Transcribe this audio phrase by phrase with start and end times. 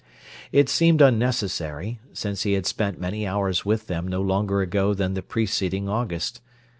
[0.51, 5.13] It seemed unnecessary, since he had spent many hours with them no longer ago than
[5.13, 6.41] the preceding August.